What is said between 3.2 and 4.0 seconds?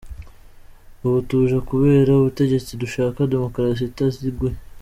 demokrasi